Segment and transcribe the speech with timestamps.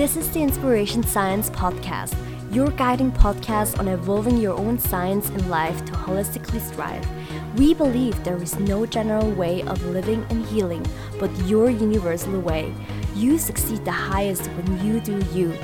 [0.00, 2.14] This is the Inspiration Science Podcast,
[2.54, 7.06] your guiding podcast on evolving your own science in life to holistically strive.
[7.58, 10.86] We believe there is no general way of living and healing,
[11.18, 12.72] but your universal way.
[13.14, 15.54] You succeed the highest when you do you.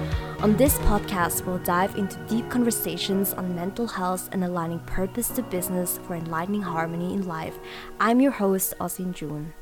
[0.40, 5.42] On this podcast, we'll dive into deep conversations on mental health and aligning purpose to
[5.44, 7.58] business for enlightening harmony in life.
[7.98, 9.54] I'm your host, Ozzin Jun.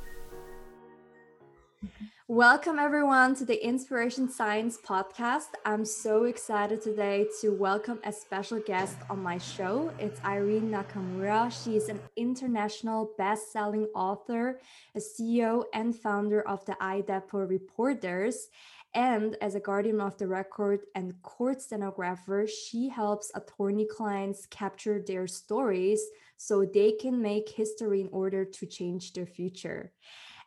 [2.29, 5.49] Welcome, everyone, to the Inspiration Science podcast.
[5.67, 9.93] I'm so excited today to welcome a special guest on my show.
[9.99, 11.53] It's Irene Nakamura.
[11.53, 14.59] She is an international best selling author,
[14.95, 18.49] a CEO, and founder of the iDepo Reporters.
[18.95, 24.99] And as a guardian of the record and court stenographer, she helps attorney clients capture
[24.99, 26.01] their stories
[26.39, 29.93] so they can make history in order to change their future.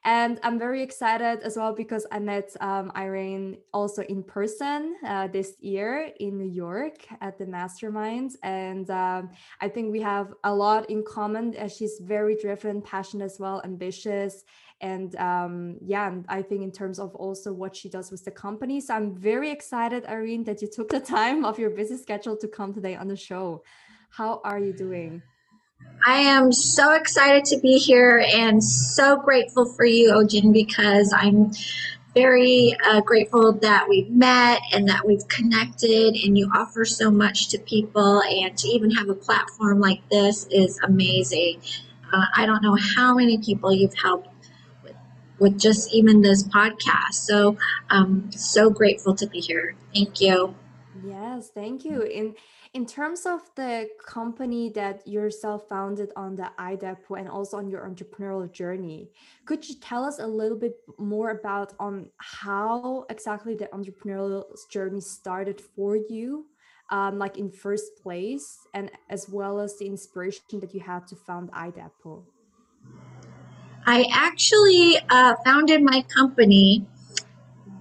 [0.08, 5.28] And I'm very excited as well because I met um, Irene also in person uh,
[5.28, 8.36] this year in New York at the Masterminds.
[8.42, 11.58] And um, I think we have a lot in common.
[11.58, 14.46] Uh, she's very driven, passionate as well, ambitious.
[14.80, 18.80] And um, yeah, I think in terms of also what she does with the company.
[18.80, 22.48] So I'm very excited, Irene, that you took the time of your busy schedule to
[22.48, 23.62] come today on the show.
[24.10, 25.22] How are you doing?
[26.08, 31.52] I am so excited to be here and so grateful for you, Ozzin, because I'm
[32.14, 37.50] very uh, grateful that we've met and that we've connected and you offer so much
[37.50, 41.62] to people and to even have a platform like this is amazing.
[42.14, 44.30] Uh, I don't know how many people you've helped
[44.84, 44.96] with,
[45.40, 47.16] with just even this podcast.
[47.16, 47.58] So
[47.90, 49.76] I'm um, so grateful to be here.
[49.94, 50.56] Thank you.
[51.06, 52.02] Yes, thank you.
[52.02, 52.36] In
[52.78, 57.82] in terms of the company that yourself founded on the iDepo and also on your
[57.90, 59.10] entrepreneurial journey,
[59.48, 65.02] could you tell us a little bit more about on how exactly the entrepreneurial journey
[65.02, 66.46] started for you,
[66.92, 71.16] um, like in first place, and as well as the inspiration that you had to
[71.16, 72.22] found iDepo?
[73.88, 76.86] I actually uh, founded my company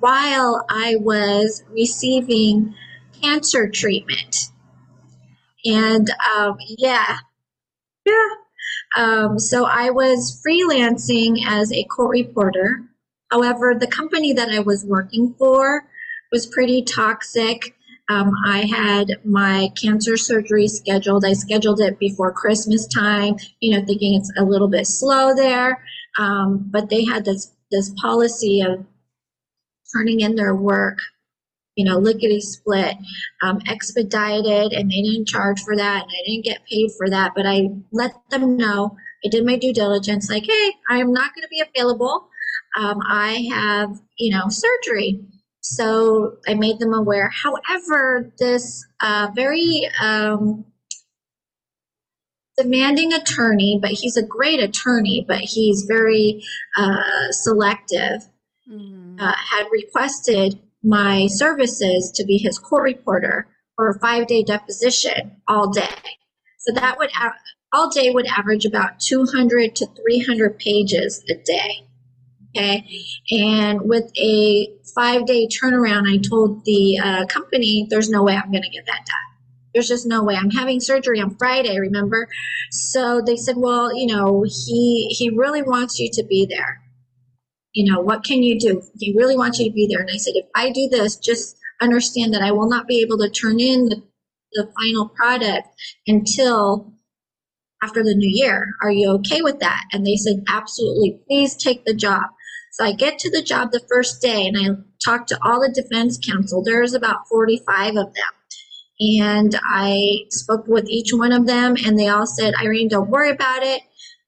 [0.01, 2.75] while I was receiving
[3.21, 4.53] cancer treatment.
[5.67, 7.19] And um, yeah,
[8.05, 8.29] yeah.
[8.97, 12.83] Um, so I was freelancing as a court reporter.
[13.31, 15.89] However, the company that I was working for
[16.31, 17.75] was pretty toxic.
[18.09, 21.25] Um, I had my cancer surgery scheduled.
[21.25, 25.85] I scheduled it before Christmas time, you know, thinking it's a little bit slow there.
[26.19, 28.87] Um, but they had this this policy of
[29.93, 30.99] turning in their work
[31.77, 32.97] you know, lickety split,
[33.43, 37.33] um, expedited, and they didn't charge for that, and I didn't get paid for that.
[37.37, 41.35] But I let them know I did my due diligence, like, hey, I am not
[41.35, 42.29] going to be available.
[42.77, 45.21] Um, I have, you know, surgery.
[45.61, 47.29] So I made them aware.
[47.31, 50.65] However, this uh, very um,
[52.57, 56.43] demanding attorney, but he's a great attorney, but he's very
[56.77, 58.23] uh, selective,
[58.71, 59.17] mm-hmm.
[59.19, 65.37] uh, had requested my services to be his court reporter for a five day deposition
[65.49, 65.89] all day.
[66.61, 67.11] So that would,
[67.73, 71.87] all day would average about 200 to 300 pages a day.
[72.57, 72.87] Okay.
[73.33, 78.51] And with a five day turnaround, I told the uh, company, there's no way I'm
[78.51, 79.39] going to get that done.
[79.75, 80.37] There's just no way.
[80.37, 82.29] I'm having surgery on Friday, remember?
[82.71, 86.81] So they said, well, you know, he, he really wants you to be there
[87.77, 88.81] you know, what can you do?
[88.99, 90.01] They really want you to be there.
[90.01, 93.19] And I said, if I do this, just understand that I will not be able
[93.19, 94.03] to turn in the,
[94.53, 95.69] the final product
[96.07, 96.95] until
[97.83, 98.69] after the new year.
[98.83, 99.85] Are you okay with that?
[99.93, 101.21] And they said, absolutely.
[101.29, 102.23] Please take the job.
[102.73, 105.69] So I get to the job the first day and I talk to all the
[105.69, 106.63] defense counsel.
[106.65, 108.33] There's about 45 of them.
[109.19, 113.31] And I spoke with each one of them and they all said, Irene, don't worry
[113.31, 113.83] about it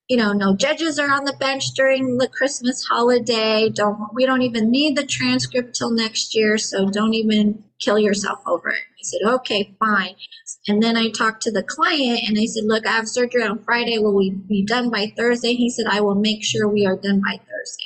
[0.08, 3.68] you know, no judges are on the bench during the Christmas holiday.
[3.68, 8.40] Don't we don't even need the transcript till next year, so don't even kill yourself
[8.46, 8.80] over it.
[8.98, 10.16] I said, okay, fine.
[10.66, 13.62] And then I talked to the client and I said, look, I have surgery on
[13.62, 13.98] Friday.
[13.98, 15.54] Will we be done by Thursday?
[15.54, 17.84] He said, I will make sure we are done by Thursday.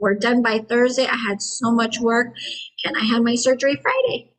[0.00, 1.06] We're done by Thursday.
[1.06, 2.28] I had so much work
[2.84, 4.32] and I had my surgery Friday.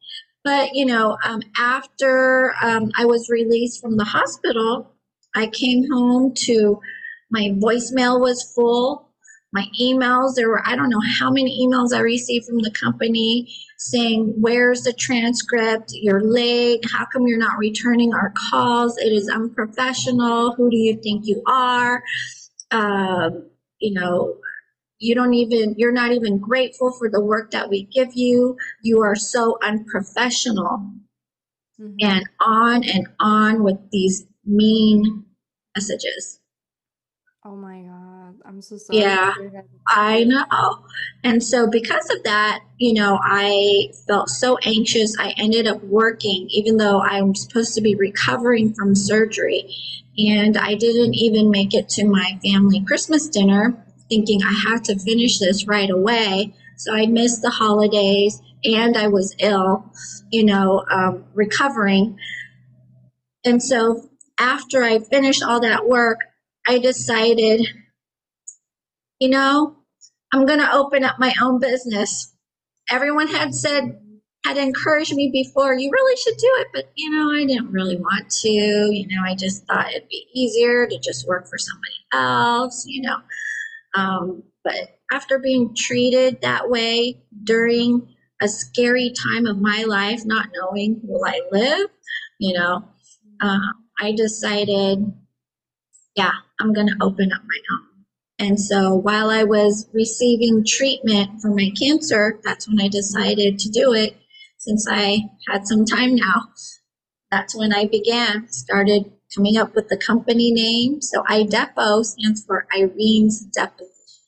[0.44, 4.92] But, you know, um, after um, I was released from the hospital,
[5.36, 6.80] I came home to
[7.30, 9.10] my voicemail was full.
[9.54, 13.54] My emails, there were, I don't know how many emails I received from the company
[13.78, 15.92] saying, Where's the transcript?
[15.94, 16.84] You're late.
[16.92, 18.98] How come you're not returning our calls?
[18.98, 20.54] It is unprofessional.
[20.56, 22.04] Who do you think you are?
[22.72, 23.50] Um,
[23.80, 24.38] you know,
[25.00, 29.02] you don't even you're not even grateful for the work that we give you you
[29.02, 30.92] are so unprofessional
[31.80, 31.96] mm-hmm.
[32.02, 35.24] and on and on with these mean
[35.76, 36.40] messages
[37.48, 39.34] oh my god i'm so sorry yeah
[39.88, 40.84] i know
[41.24, 46.48] and so because of that you know i felt so anxious i ended up working
[46.50, 49.74] even though i'm supposed to be recovering from surgery
[50.18, 55.00] and i didn't even make it to my family christmas dinner thinking I have to
[55.00, 56.54] finish this right away.
[56.78, 59.92] So I missed the holidays and I was ill,
[60.32, 62.18] you know, um, recovering.
[63.46, 64.10] And so
[64.40, 66.20] after I finished all that work,
[66.68, 67.66] I decided,
[69.20, 69.78] you know,
[70.34, 72.36] I'm going to open up my own business.
[72.90, 74.00] Everyone had said,
[74.46, 76.68] had encouraged me before, you really should do it.
[76.74, 78.50] But, you know, I didn't really want to.
[78.50, 83.02] You know, I just thought it'd be easier to just work for somebody else, you
[83.02, 83.18] know.
[83.96, 90.50] Um, but after being treated that way during a scary time of my life, not
[90.54, 91.90] knowing will I live,
[92.40, 92.84] you know,
[93.42, 93.60] uh,
[94.00, 95.14] I decided,
[96.16, 97.88] yeah, I'm going to open up my own.
[98.40, 103.70] And so while I was receiving treatment for my cancer, that's when I decided to
[103.70, 104.18] do it.
[104.60, 106.50] Since I had some time now,
[107.32, 111.02] that's when I began, started coming up with the company name.
[111.02, 114.28] So iDepo stands for Irene's Depositions.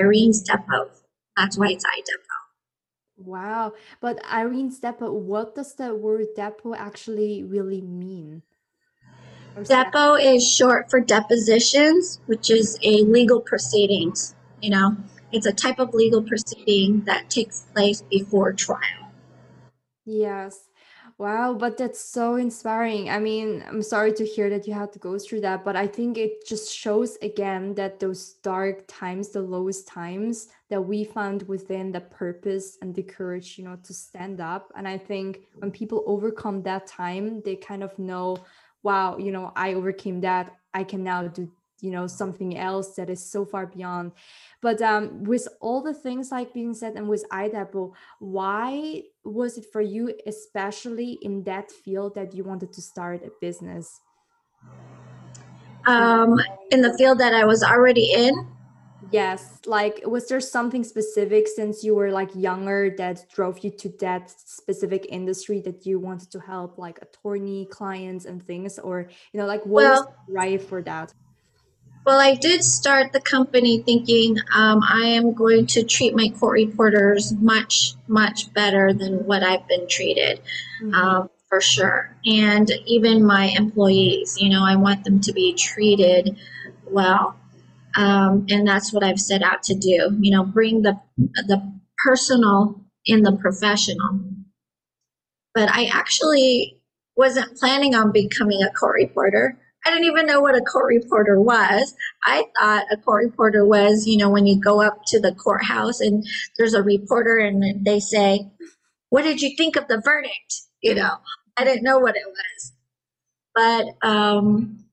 [0.00, 0.90] Irene's Depot.
[1.36, 2.40] That's why it's iDepo.
[3.16, 3.74] Wow.
[4.00, 8.42] But Irene's Depot, what does the word depot actually really mean?
[9.56, 14.34] Depo is short for depositions, which is a legal proceedings.
[14.62, 14.96] You know,
[15.32, 19.12] it's a type of legal proceeding that takes place before trial.
[20.04, 20.70] Yes.
[21.18, 23.10] Wow, but that's so inspiring.
[23.10, 25.86] I mean, I'm sorry to hear that you had to go through that, but I
[25.86, 31.42] think it just shows again that those dark times, the lowest times, that we found
[31.42, 34.72] within the purpose and the courage, you know, to stand up.
[34.74, 38.38] And I think when people overcome that time, they kind of know,
[38.82, 40.56] wow, you know, I overcame that.
[40.72, 41.50] I can now do
[41.82, 44.12] you know something else that is so far beyond
[44.60, 49.64] but um with all the things like being said and with iDepo why was it
[49.72, 54.00] for you especially in that field that you wanted to start a business
[55.86, 56.38] um
[56.70, 58.34] in the field that i was already in
[59.12, 63.88] yes like was there something specific since you were like younger that drove you to
[64.00, 69.40] that specific industry that you wanted to help like attorney clients and things or you
[69.40, 71.12] know like what well, was right for that
[72.04, 76.54] well, I did start the company thinking um, I am going to treat my court
[76.54, 80.40] reporters much, much better than what I've been treated,
[80.82, 80.94] mm-hmm.
[80.94, 82.16] um, for sure.
[82.24, 86.38] And even my employees, you know, I want them to be treated
[86.86, 87.36] well.
[87.96, 92.84] Um, and that's what I've set out to do, you know, bring the, the personal
[93.04, 94.20] in the professional.
[95.54, 96.80] But I actually
[97.16, 99.58] wasn't planning on becoming a court reporter.
[99.84, 101.94] I didn't even know what a court reporter was.
[102.24, 106.00] I thought a court reporter was, you know, when you go up to the courthouse
[106.00, 106.24] and
[106.58, 108.50] there's a reporter and they say,
[109.08, 110.62] What did you think of the verdict?
[110.82, 111.16] You know,
[111.56, 112.72] I didn't know what it was.
[113.54, 114.84] But um,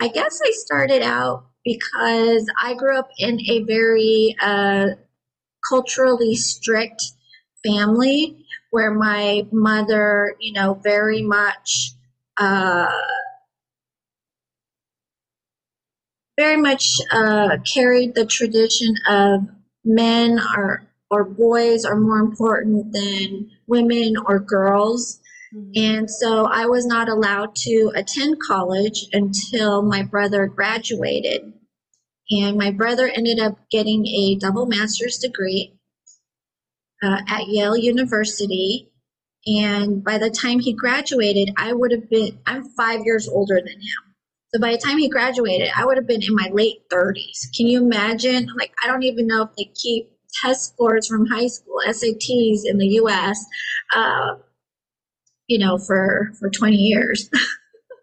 [0.00, 4.86] I guess I started out because I grew up in a very uh,
[5.68, 7.02] culturally strict
[7.64, 11.92] family where my mother, you know, very much.
[12.38, 12.90] Uh,
[16.38, 19.42] very much uh, carried the tradition of
[19.84, 25.20] men are or boys are more important than women or girls.
[25.54, 25.70] Mm-hmm.
[25.76, 31.52] And so I was not allowed to attend college until my brother graduated.
[32.30, 35.78] And my brother ended up getting a double master's degree
[37.02, 38.90] uh, at Yale University.
[39.46, 43.74] And by the time he graduated, I would have been, I'm five years older than
[43.74, 44.14] him.
[44.54, 47.54] So by the time he graduated, I would have been in my late 30s.
[47.56, 48.48] Can you imagine?
[48.56, 50.10] Like, I don't even know if they keep
[50.42, 53.44] test scores from high school, SATs in the US,
[53.94, 54.34] uh,
[55.52, 57.28] you know, for, for 20 years.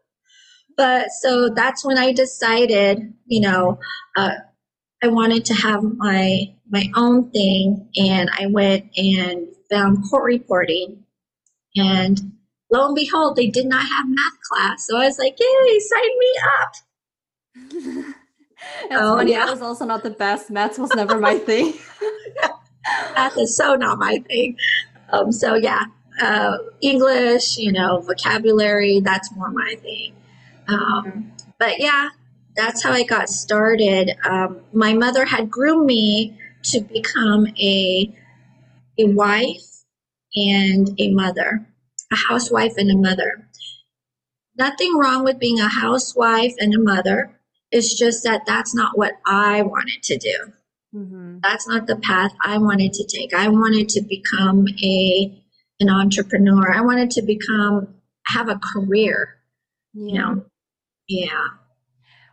[0.78, 3.80] but so that's when I decided, you know,
[4.16, 4.36] uh,
[5.04, 11.06] I wanted to have my my own thing, and I went and found court reporting,
[11.76, 12.20] and
[12.70, 14.86] lo and behold, they did not have math class.
[14.88, 18.16] So I was like, yay, sign me up.
[18.90, 19.32] That's oh, funny.
[19.32, 19.46] Yeah.
[19.48, 20.52] I was also not the best.
[20.52, 21.74] Math was never my thing.
[23.16, 24.58] Math is so not my thing.
[25.12, 25.86] Um, so yeah,
[26.20, 30.14] uh, English, you know, vocabulary, that's more my thing.
[30.68, 32.10] Um, but yeah,
[32.56, 34.16] that's how I got started.
[34.24, 38.14] Um, my mother had groomed me to become a
[38.98, 39.86] a wife
[40.36, 41.66] and a mother,
[42.12, 43.48] a housewife and a mother.
[44.58, 47.32] Nothing wrong with being a housewife and a mother.
[47.72, 50.54] It's just that that's not what I wanted to do.
[50.94, 51.38] Mm-hmm.
[51.42, 53.34] That's not the path I wanted to take.
[53.34, 55.39] I wanted to become a
[55.80, 56.72] an entrepreneur.
[56.74, 57.96] I wanted to become
[58.28, 59.38] have a career.
[59.94, 60.06] Yeah.
[60.06, 60.46] You know,
[61.08, 61.48] yeah.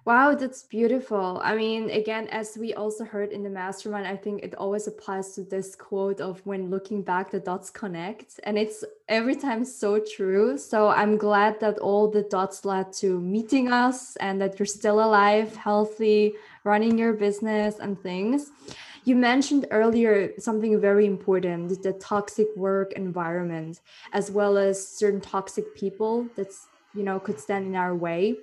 [0.06, 1.40] Wow, that's beautiful.
[1.42, 5.34] I mean, again, as we also heard in the mastermind, I think it always applies
[5.34, 8.38] to this quote of when looking back, the dots connect.
[8.44, 10.58] And it's every time so true.
[10.58, 15.02] So I'm glad that all the dots led to meeting us and that you're still
[15.02, 18.52] alive, healthy, running your business and things.
[19.06, 23.80] You mentioned earlier something very important the toxic work environment,
[24.12, 28.34] as well as certain toxic people that's, you know, could stand in our way.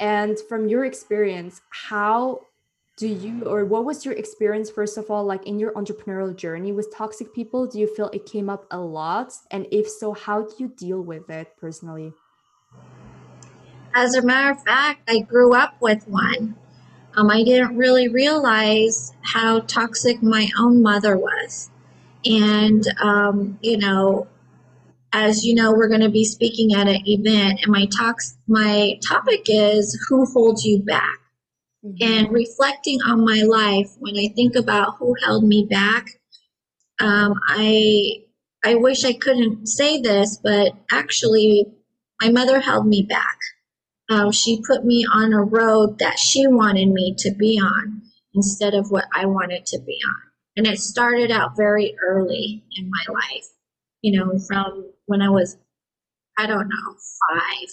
[0.00, 2.42] And from your experience, how
[2.98, 6.72] do you or what was your experience first of all like in your entrepreneurial journey
[6.72, 7.66] with toxic people?
[7.66, 9.32] Do you feel it came up a lot?
[9.50, 12.12] And if so how do you deal with it personally?
[13.94, 16.54] As a matter of fact i grew up with one
[17.16, 21.70] um, i didn't really realize how toxic my own mother was
[22.24, 24.26] and um, you know
[25.12, 28.98] as you know, we're going to be speaking at an event, and my talks, my
[29.06, 31.18] topic is who holds you back.
[31.84, 31.96] Mm-hmm.
[32.02, 36.06] And reflecting on my life, when I think about who held me back,
[37.00, 38.22] um, I
[38.64, 41.66] I wish I couldn't say this, but actually,
[42.22, 43.38] my mother held me back.
[44.10, 48.02] Um, she put me on a road that she wanted me to be on
[48.34, 50.32] instead of what I wanted to be on.
[50.56, 53.46] And it started out very early in my life,
[54.02, 55.56] you know, from when I was,
[56.38, 56.96] I don't know,
[57.30, 57.68] five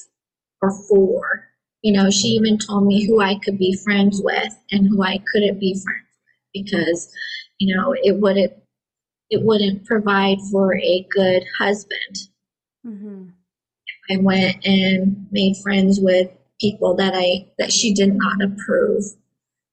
[0.62, 1.50] or four.
[1.82, 5.20] You know, she even told me who I could be friends with and who I
[5.32, 7.12] couldn't be friends with because,
[7.58, 8.54] you know, it wouldn't
[9.30, 12.18] it wouldn't provide for a good husband.
[12.86, 13.30] Mm-hmm.
[14.12, 19.04] I went and made friends with people that I that she did not approve.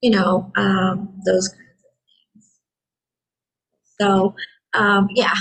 [0.02, 1.90] You know, um, those kinds of
[2.35, 2.52] things.
[4.00, 4.35] So
[4.75, 5.35] um, yeah,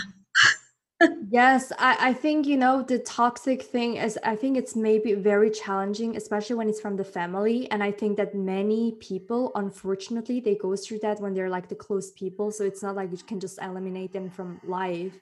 [1.30, 5.50] yes, I, I think, you know, the toxic thing is, I think it's maybe very
[5.50, 7.70] challenging, especially when it's from the family.
[7.70, 11.76] And I think that many people, unfortunately, they go through that when they're like the
[11.76, 12.52] close people.
[12.52, 15.20] So it's not like you can just eliminate them from life.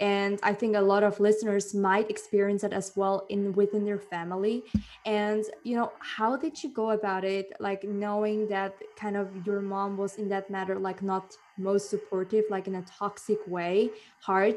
[0.00, 3.98] And I think a lot of listeners might experience it as well in within their
[3.98, 4.64] family.
[5.04, 7.52] And, you know, how did you go about it?
[7.60, 12.44] Like knowing that kind of your mom was in that matter, like not most supportive,
[12.50, 14.56] like in a toxic way, hard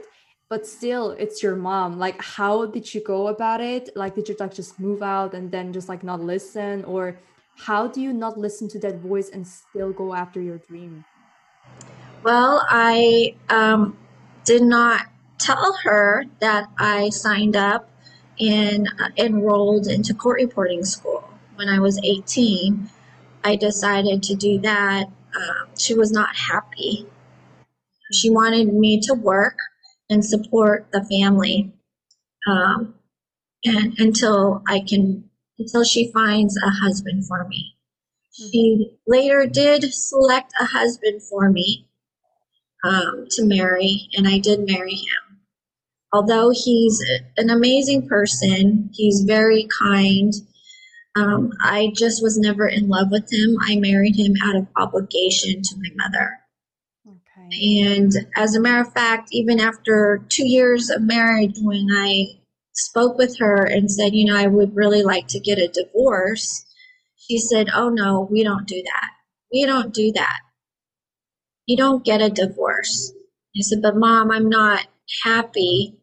[0.49, 4.35] but still it's your mom like how did you go about it like did you
[4.39, 7.17] like just move out and then just like not listen or
[7.57, 11.03] how do you not listen to that voice and still go after your dream
[12.23, 13.97] well i um,
[14.43, 15.07] did not
[15.39, 17.89] tell her that i signed up
[18.39, 22.89] and uh, enrolled into court reporting school when i was 18
[23.43, 27.05] i decided to do that um, she was not happy
[28.13, 29.57] she wanted me to work
[30.09, 31.73] and support the family
[32.47, 32.95] um,
[33.65, 37.75] and until I can until she finds a husband for me.
[38.31, 41.87] She later did select a husband for me
[42.83, 45.24] um, to marry, and I did marry him.
[46.13, 47.03] Although he's
[47.37, 50.33] an amazing person, he's very kind.
[51.15, 53.57] Um, I just was never in love with him.
[53.61, 56.39] I married him out of obligation to my mother.
[57.07, 57.81] Okay.
[57.81, 62.39] And as a matter of fact, even after two years of marriage, when I
[62.73, 66.65] spoke with her and said, you know, I would really like to get a divorce,
[67.15, 69.09] she said, oh no, we don't do that.
[69.51, 70.39] We don't do that.
[71.65, 73.13] You don't get a divorce.
[73.57, 74.85] I said, but mom, I'm not
[75.23, 75.97] happy.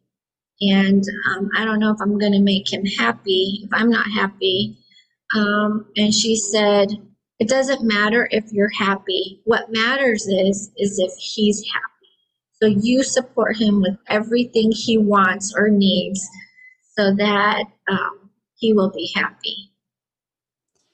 [0.61, 4.06] And um, I don't know if I'm going to make him happy if I'm not
[4.11, 4.78] happy.
[5.35, 6.88] Um, and she said,
[7.38, 9.40] it doesn't matter if you're happy.
[9.44, 11.88] What matters is is if he's happy.
[12.61, 16.25] So you support him with everything he wants or needs
[16.97, 19.73] so that um, he will be happy.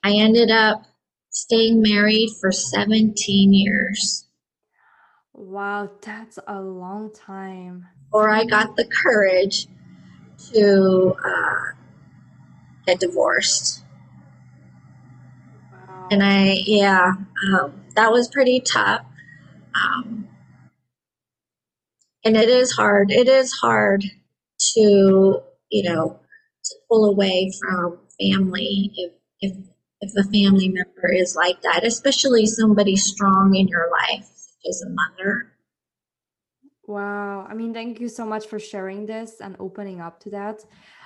[0.02, 0.84] I ended up
[1.28, 4.24] staying married for 17 years.
[5.34, 7.86] Wow, that's a long time.
[8.12, 9.66] Or I got the courage
[10.52, 11.74] to uh,
[12.86, 13.84] get divorced.
[16.10, 17.14] And I yeah
[17.52, 19.04] um, that was pretty tough.
[19.74, 20.28] Um,
[22.24, 24.04] and it is hard it is hard
[24.58, 26.18] to you know
[26.64, 29.56] to pull away from family if if
[30.00, 34.82] if a family member is like that, especially somebody strong in your life, such as
[34.82, 35.52] a mother.
[36.88, 37.46] Wow.
[37.46, 40.64] I mean, thank you so much for sharing this and opening up to that.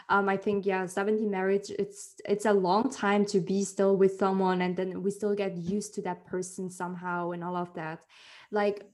[0.08, 4.16] Um, I think yeah, 70 marriage, it's it's a long time to be still with
[4.16, 8.04] someone and then we still get used to that person somehow and all of that
[8.52, 8.84] like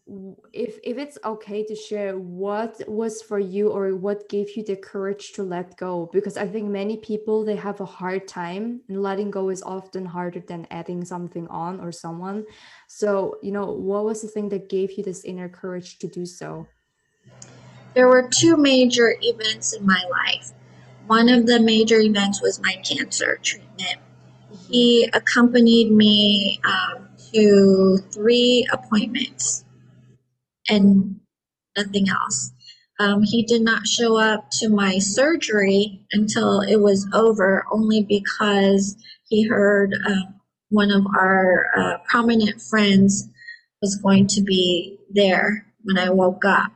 [0.53, 4.77] if if it's okay to share what was for you or what gave you the
[4.77, 9.03] courage to let go because i think many people they have a hard time and
[9.03, 12.45] letting go is often harder than adding something on or someone
[12.87, 16.25] so you know what was the thing that gave you this inner courage to do
[16.25, 16.65] so
[17.99, 20.53] there were two major events in my life
[21.09, 23.99] one of the major events was my cancer treatment
[24.71, 29.65] he accompanied me um, to three appointments
[30.69, 31.21] and
[31.77, 32.53] nothing else.
[33.01, 38.97] Um, he did not show up to my surgery until it was over, only because
[39.29, 40.33] he heard uh,
[40.71, 43.29] one of our uh, prominent friends
[43.81, 46.73] was going to be there when I woke up.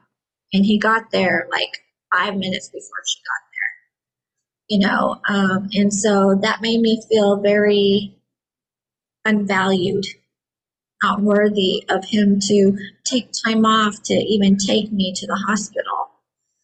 [0.53, 1.79] And he got there like
[2.15, 5.21] five minutes before she got there, you know.
[5.29, 8.19] Um, and so that made me feel very
[9.25, 10.05] unvalued
[11.03, 16.11] not worthy of him to take time off to even take me to the hospital.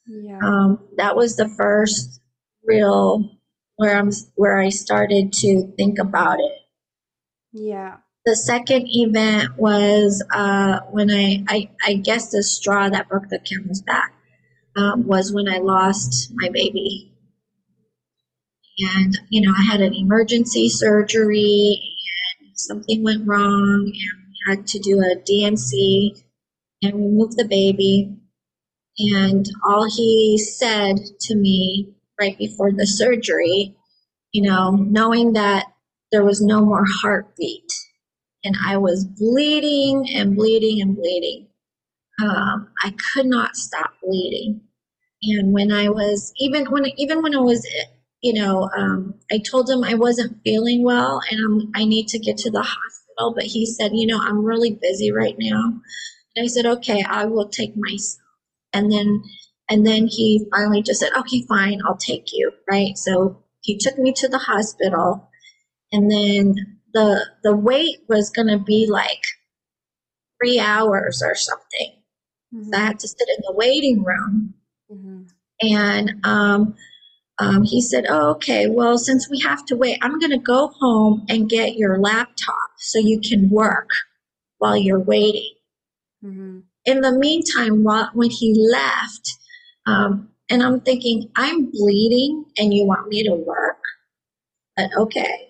[0.07, 0.39] Yeah.
[0.43, 2.21] Um, that was the first
[2.65, 3.31] real
[3.77, 6.59] where I'm where I started to think about it.
[7.53, 7.97] Yeah.
[8.29, 13.39] The second event was uh, when I, I I guess the straw that broke the
[13.39, 14.13] camel's back
[14.77, 17.11] um, was when I lost my baby.
[18.97, 21.81] And you know, I had an emergency surgery
[22.43, 26.15] and something went wrong and had to do a D&C
[26.83, 28.15] and remove the baby.
[28.99, 33.75] And all he said to me right before the surgery,
[34.33, 35.65] you know, knowing that
[36.13, 37.73] there was no more heartbeat
[38.45, 41.49] and I was bleeding and bleeding and bleeding.
[42.23, 44.63] Um, I could not stop bleeding.
[45.23, 47.67] And when I was even when even when I was
[48.21, 52.19] you know um, I told him I wasn't feeling well and I'm, I need to
[52.19, 52.99] get to the hospital
[53.35, 55.81] but he said, you know, I'm really busy right now.
[56.37, 58.23] And I said, okay, I will take myself.
[58.73, 59.23] And then,
[59.69, 62.53] and then he finally just said, okay, fine, I'll take you.
[62.71, 62.97] Right.
[62.97, 65.29] So he took me to the hospital
[65.93, 69.23] and then the, the wait was going to be like
[70.41, 71.93] three hours or something.
[72.55, 72.71] Mm-hmm.
[72.73, 74.55] So I had to sit in the waiting room.
[74.91, 75.23] Mm-hmm.
[75.61, 76.75] And, um,
[77.41, 80.73] um, he said, oh, okay, well, since we have to wait, I'm going to go
[80.81, 83.89] home and get your laptop so you can work
[84.59, 85.55] while you're waiting.
[86.25, 86.61] Mm-hmm.
[86.85, 89.37] In the meantime, while, when he left,
[89.87, 93.79] um, and I'm thinking, I'm bleeding and you want me to work?
[94.77, 95.48] But okay.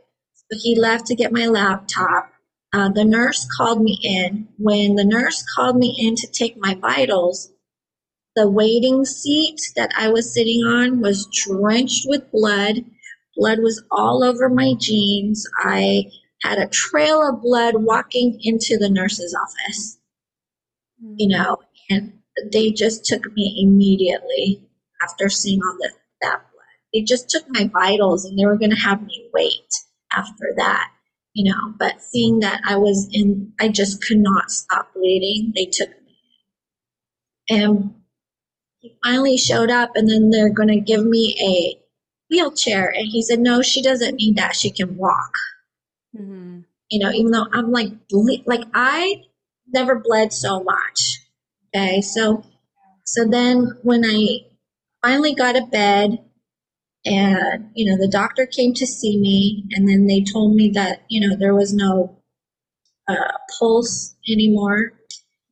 [0.50, 2.30] So he left to get my laptop.
[2.72, 4.48] Uh, the nurse called me in.
[4.58, 7.50] When the nurse called me in to take my vitals,
[8.34, 12.84] the waiting seat that I was sitting on was drenched with blood.
[13.36, 15.46] Blood was all over my jeans.
[15.58, 16.04] I
[16.42, 19.98] had a trail of blood walking into the nurse's office,
[21.16, 21.58] you know,
[21.90, 22.20] and
[22.52, 24.62] they just took me immediately
[25.02, 25.90] after seeing all the,
[26.22, 26.64] that blood.
[26.94, 29.72] They just took my vitals and they were going to have me wait
[30.16, 30.90] after that,
[31.34, 35.66] you know, but seeing that I was in, I just could not stop bleeding, they
[35.66, 36.16] took me.
[37.50, 37.94] And
[38.78, 41.84] he finally showed up and then they're going to give me a
[42.30, 45.32] wheelchair and he said no she doesn't need that she can walk
[46.14, 46.60] mm-hmm.
[46.90, 49.22] you know even though i'm like ble- like i
[49.72, 51.20] never bled so much
[51.74, 52.42] okay so
[53.04, 54.38] so then when i
[55.02, 56.18] finally got a bed
[57.04, 61.02] and you know the doctor came to see me and then they told me that
[61.08, 62.18] you know there was no
[63.08, 64.92] uh, pulse anymore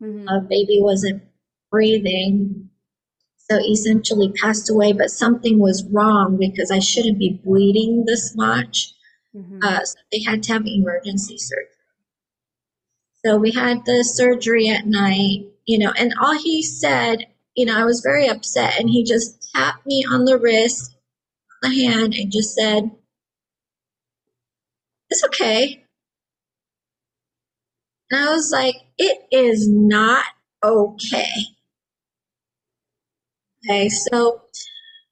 [0.02, 0.28] mm-hmm.
[0.28, 1.22] uh, baby wasn't
[1.70, 2.68] breathing
[3.48, 8.92] so essentially passed away, but something was wrong because I shouldn't be bleeding this much.
[9.34, 9.60] Mm-hmm.
[9.62, 11.66] Uh, so they had to have emergency surgery.
[13.24, 17.78] So we had the surgery at night, you know, and all he said, you know,
[17.78, 20.95] I was very upset, and he just tapped me on the wrist,
[21.68, 22.90] the hand, and just said,
[25.10, 25.84] It's okay.
[28.10, 30.24] And I was like, It is not
[30.64, 31.30] okay.
[33.64, 34.42] Okay, so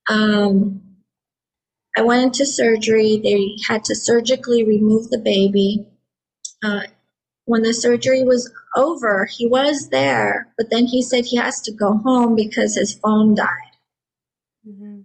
[0.09, 0.81] um,
[1.97, 3.21] I went into surgery.
[3.23, 5.87] They had to surgically remove the baby.
[6.63, 6.83] Uh,
[7.47, 11.73] when the surgery was over, he was there, but then he said he has to
[11.73, 13.49] go home because his phone died.
[14.67, 15.01] Mm-hmm.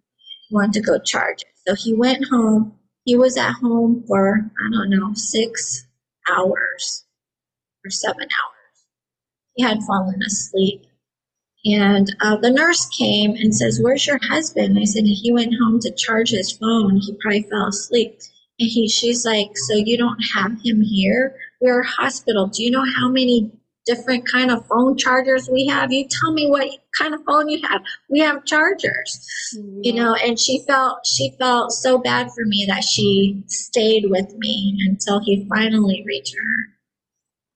[0.49, 1.47] He wanted to go charge it.
[1.67, 5.88] So he went home he was at home for, I don't know, six
[6.29, 7.05] hours
[7.83, 8.85] or seven hours.
[9.55, 10.85] He had fallen asleep.
[11.65, 14.77] And uh, the nurse came and says, Where's your husband?
[14.77, 16.97] I said, He went home to charge his phone.
[16.97, 18.19] He probably fell asleep.
[18.59, 21.35] And he, she's like, So you don't have him here?
[21.59, 22.45] We're a hospital.
[22.45, 23.51] Do you know how many
[23.89, 25.91] different kind of phone chargers we have?
[25.91, 27.82] You tell me what kind of phone you have.
[28.10, 29.25] We have chargers.
[29.58, 29.80] Mm-hmm.
[29.84, 34.34] You know, and she felt she felt so bad for me that she stayed with
[34.38, 36.67] me until he finally returned.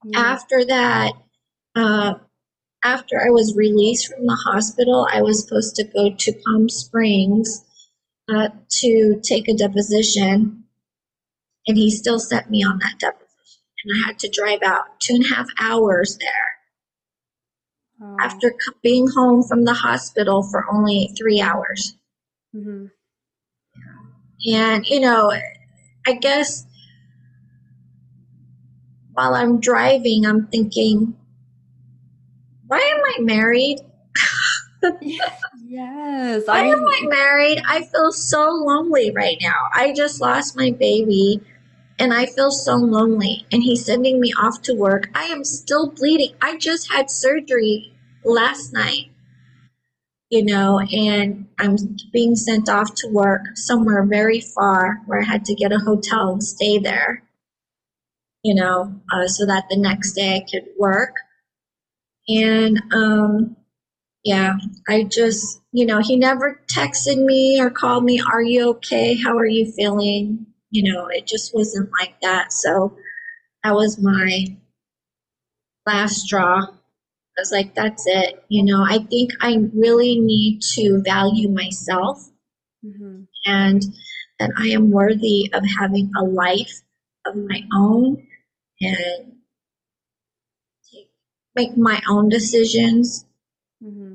[0.06, 0.16] Mm-hmm.
[0.16, 1.14] After that,
[1.76, 2.14] uh,
[2.84, 7.64] after I was released from the hospital, I was supposed to go to Palm Springs
[8.30, 8.50] uh,
[8.82, 10.64] to take a deposition,
[11.68, 13.23] and he still sent me on that deposition.
[13.84, 16.30] And I had to drive out two and a half hours there
[18.02, 18.18] oh.
[18.20, 21.96] after being home from the hospital for only three hours.
[22.56, 22.86] Mm-hmm.
[24.54, 25.32] And, you know,
[26.06, 26.66] I guess
[29.14, 31.16] while I'm driving, I'm thinking,
[32.68, 33.80] why am I married?
[35.02, 36.44] yes.
[36.48, 37.62] Why am I married?
[37.68, 39.70] I feel so lonely right now.
[39.74, 41.42] I just lost my baby
[42.04, 43.46] and I feel so lonely.
[43.54, 45.10] And he's sending me off to work.
[45.16, 46.36] I am still bleeding.
[46.42, 47.94] I just had surgery
[48.26, 49.10] last night,
[50.30, 51.78] you know, and I'm
[52.12, 56.34] being sent off to work somewhere very far where I had to get a hotel
[56.34, 57.24] and stay there,
[58.44, 61.16] you know, uh, so that the next day I could work.
[62.28, 63.56] And, um,
[64.26, 64.56] yeah,
[64.90, 69.16] I just, you know, he never texted me or called me, Are you okay?
[69.16, 70.53] How are you feeling?
[70.74, 72.52] You know, it just wasn't like that.
[72.52, 72.98] So
[73.64, 74.58] that was my
[75.86, 76.62] last straw.
[76.64, 78.44] I was like, That's it.
[78.50, 82.28] You know, I think I really need to value myself
[82.84, 83.26] mm-hmm.
[83.46, 83.84] and
[84.40, 86.82] that I am worthy of having a life
[87.28, 88.26] of my own
[88.82, 89.34] and
[91.56, 93.26] make my own decisions.
[93.84, 94.13] Mm-hmm.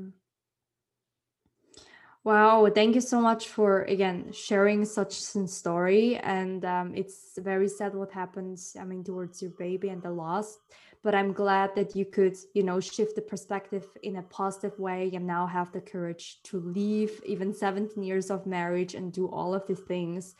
[2.29, 6.17] Wow, thank you so much for again sharing such a story.
[6.17, 8.77] And um, it's very sad what happens.
[8.79, 10.59] I mean, towards your baby and the loss.
[11.01, 15.09] But I'm glad that you could, you know, shift the perspective in a positive way
[15.15, 19.55] and now have the courage to leave even 17 years of marriage and do all
[19.55, 20.35] of these things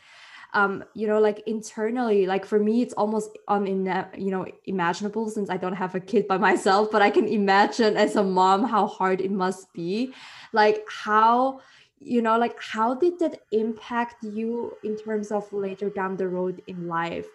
[0.52, 5.48] um, you know, like internally, like for me, it's almost um, you know, imaginable since
[5.48, 8.86] I don't have a kid by myself, but I can imagine as a mom how
[8.86, 10.12] hard it must be.
[10.52, 11.60] Like how,
[12.00, 16.62] you know, like how did that impact you in terms of later down the road
[16.66, 17.26] in life?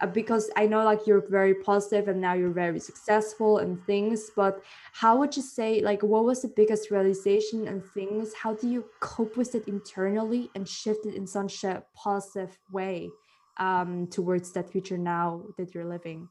[0.00, 4.30] Uh, because I know like you're very positive and now you're very successful and things,
[4.34, 8.32] but how would you say like what was the biggest realization and things?
[8.34, 13.10] How do you cope with it internally and shift it in such a positive way
[13.58, 16.28] um, towards that future now that you're living?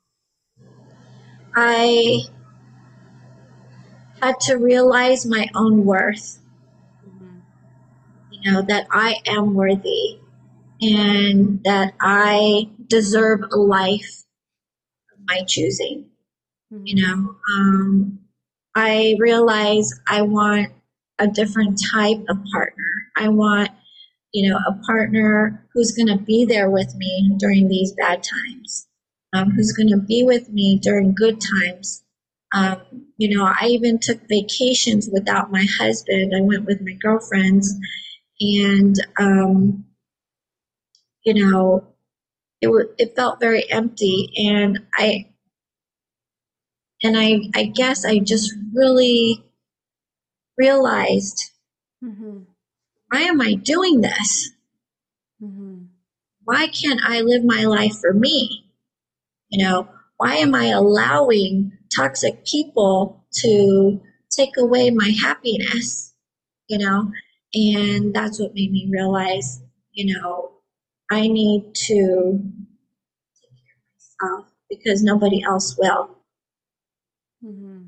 [1.56, 2.22] I
[4.22, 6.40] had to realize my own worth.
[8.40, 8.48] Mm-hmm.
[8.48, 10.20] You know, that I am worthy
[10.82, 14.24] and that I deserve a life
[15.14, 16.10] of my choosing.
[16.74, 16.86] Mm-hmm.
[16.86, 18.20] You know, um,
[18.76, 20.72] I realize I want
[21.20, 22.92] a different type of partner.
[23.18, 23.72] I want,
[24.32, 28.88] you know, a partner who's going to be there with me during these bad times,
[29.34, 32.04] um, who's going to be with me during good times.
[32.54, 32.82] Um,
[33.18, 36.34] you know, I even took vacations without my husband.
[36.36, 37.76] I went with my girlfriends,
[38.40, 39.86] and um,
[41.24, 41.88] you know,
[42.62, 45.30] it w- it felt very empty, and I
[47.04, 49.44] and I I guess I just really
[50.58, 51.52] realized
[52.04, 52.40] mm-hmm.
[53.10, 54.52] why am I doing this?
[55.42, 55.86] Mm-hmm.
[56.44, 58.66] Why can't I live my life for me?
[59.50, 66.14] You know, why am I allowing toxic people to take away my happiness?
[66.68, 67.12] You know,
[67.54, 69.62] and that's what made me realize,
[69.94, 70.52] you know,
[71.12, 72.40] I need to
[73.42, 76.18] take care of myself because nobody else will.
[77.44, 77.86] Mm-hmm.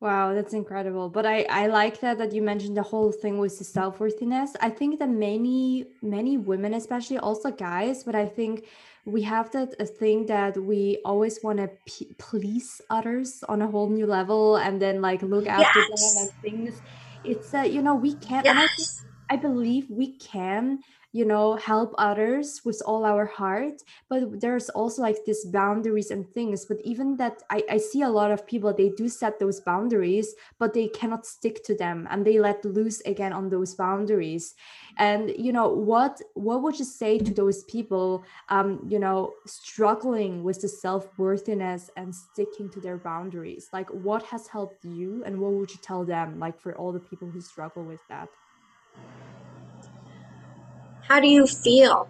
[0.00, 1.08] Wow, that's incredible.
[1.08, 4.54] But I I like that that you mentioned the whole thing with the self worthiness.
[4.60, 8.66] I think that many many women, especially also guys, but I think
[9.04, 13.66] we have that a thing that we always want to p- please others on a
[13.66, 15.88] whole new level, and then like look after yes.
[15.90, 16.80] them and things.
[17.24, 18.46] It's that uh, you know we can't.
[18.46, 19.04] Yes.
[19.30, 20.80] I, I believe we can
[21.12, 26.28] you know help others with all our heart but there's also like these boundaries and
[26.34, 29.60] things but even that I, I see a lot of people they do set those
[29.60, 34.54] boundaries but they cannot stick to them and they let loose again on those boundaries.
[34.98, 40.42] And you know what what would you say to those people um you know struggling
[40.42, 43.68] with the self-worthiness and sticking to their boundaries?
[43.72, 47.00] Like what has helped you and what would you tell them like for all the
[47.00, 48.28] people who struggle with that
[51.08, 52.08] how do you feel?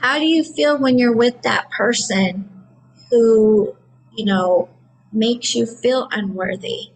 [0.00, 2.48] How do you feel when you're with that person
[3.10, 3.76] who,
[4.16, 4.68] you know,
[5.12, 6.92] makes you feel unworthy?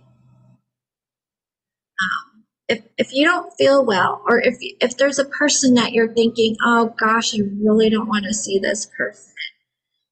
[2.00, 6.14] Um, if, if you don't feel well, or if, if there's a person that you're
[6.14, 9.34] thinking, oh gosh, I really don't want to see this person,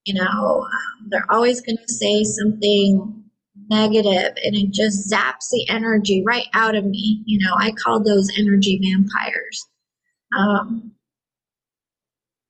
[0.05, 3.25] you know, um, they're always going to say something
[3.71, 7.23] negative and it just zaps the energy right out of me.
[7.27, 9.70] You know, I call those energy vampires
[10.37, 10.93] um,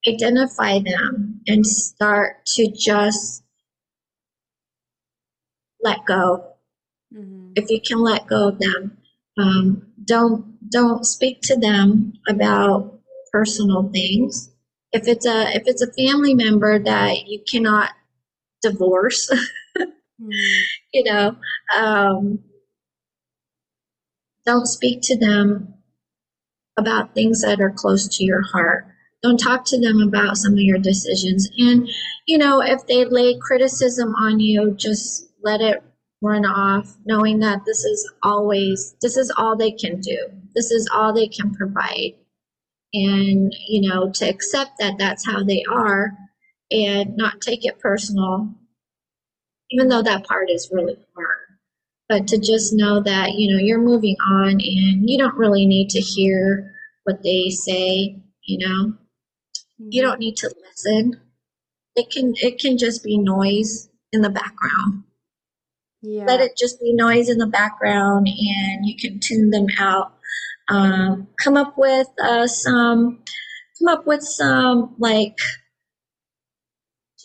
[0.06, 3.42] identify them and start to just
[5.82, 6.54] let go.
[7.14, 7.52] Mm-hmm.
[7.56, 8.98] If you can let go of them,
[9.38, 12.98] um, don't don't speak to them about
[13.32, 14.50] personal things.
[14.92, 17.90] If it's a if it's a family member that you cannot
[18.62, 19.30] divorce,
[19.76, 20.60] mm-hmm.
[20.92, 21.36] you know,
[21.76, 22.40] um,
[24.46, 25.74] don't speak to them
[26.80, 28.86] about things that are close to your heart.
[29.22, 31.48] Don't talk to them about some of your decisions.
[31.58, 31.88] And,
[32.26, 35.82] you know, if they lay criticism on you, just let it
[36.22, 40.18] run off, knowing that this is always, this is all they can do.
[40.54, 42.14] This is all they can provide.
[42.92, 46.16] And, you know, to accept that that's how they are
[46.70, 48.52] and not take it personal,
[49.70, 51.49] even though that part is really hard
[52.10, 55.88] but to just know that you know you're moving on and you don't really need
[55.88, 56.70] to hear
[57.04, 58.20] what they say
[58.50, 58.94] you know?
[59.78, 61.20] You don't need to listen.
[61.96, 65.04] It can it can just be noise in the background.
[66.02, 66.24] Yeah.
[66.24, 70.14] let it just be noise in the background and you can tune them out.
[70.68, 73.22] Um, come up with uh, some
[73.78, 75.36] come up with some like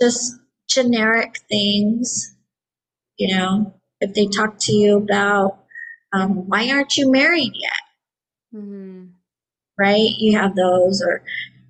[0.02, 0.34] just
[0.68, 2.36] generic things
[3.18, 5.60] you know if they talk to you about
[6.14, 7.72] um, why aren't you married yet?
[8.54, 9.08] Mm-hmm.
[9.78, 10.10] right?
[10.18, 11.24] You have those or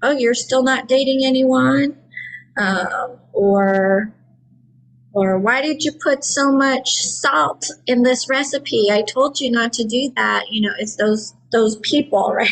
[0.04, 1.98] oh you're still not dating anyone?
[2.58, 4.14] Um, or
[5.14, 8.90] or why did you put so much salt in this recipe?
[8.92, 10.46] I told you not to do that.
[10.52, 12.50] You know it's those those people right?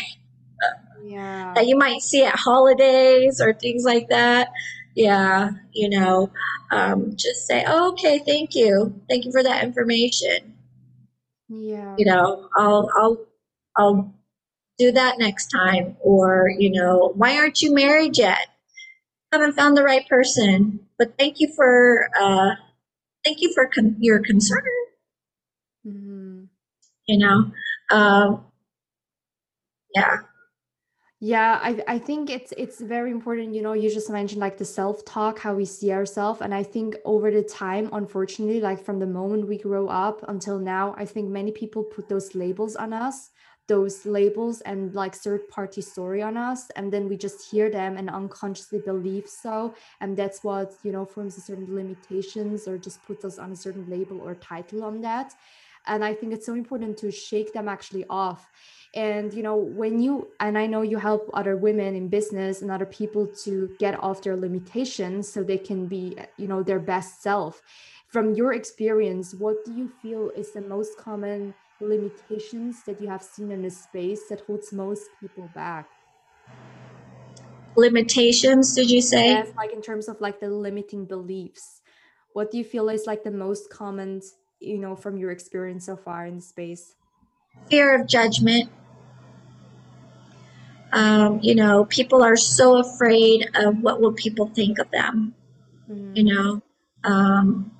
[1.04, 1.52] Yeah.
[1.54, 4.48] that you might see at holidays or things like that
[4.94, 6.30] yeah, you know,
[6.70, 9.00] um, just say, oh, okay, thank you.
[9.08, 10.54] Thank you for that information.
[11.48, 11.94] Yeah.
[11.98, 13.26] You know, I'll, I'll,
[13.76, 14.14] I'll
[14.78, 15.96] do that next time.
[16.00, 18.46] Or, you know, why aren't you married yet?
[19.32, 22.50] Haven't found the right person, but thank you for, uh,
[23.24, 24.62] thank you for con- your concern.
[25.86, 26.44] Mm-hmm.
[27.06, 27.50] You know,
[27.90, 28.44] um,
[29.94, 30.18] yeah,
[31.24, 33.54] yeah, I, I think it's it's very important.
[33.54, 36.62] You know, you just mentioned like the self talk, how we see ourselves, and I
[36.62, 41.06] think over the time, unfortunately, like from the moment we grow up until now, I
[41.06, 43.30] think many people put those labels on us,
[43.68, 47.96] those labels and like third party story on us, and then we just hear them
[47.96, 53.02] and unconsciously believe so, and that's what you know forms a certain limitations or just
[53.06, 55.32] puts us on a certain label or title on that,
[55.86, 58.50] and I think it's so important to shake them actually off.
[58.94, 62.70] And you know when you and i know you help other women in business and
[62.70, 67.22] other people to get off their limitations so they can be you know their best
[67.22, 67.60] self.
[68.08, 73.22] From your experience what do you feel is the most common limitations that you have
[73.22, 75.88] seen in this space that holds most people back?
[77.76, 79.32] Limitations did you say?
[79.32, 81.82] Yes like in terms of like the limiting beliefs.
[82.32, 84.22] What do you feel is like the most common
[84.60, 86.94] you know from your experience so far in the space
[87.68, 88.70] fear of judgment
[90.94, 95.34] um, you know, people are so afraid of what will people think of them.
[95.90, 96.12] Mm-hmm.
[96.14, 96.62] You know,
[97.02, 97.72] um,